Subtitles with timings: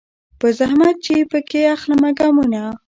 [0.39, 2.61] په زحمت چي پکښي اخلمه ګامونه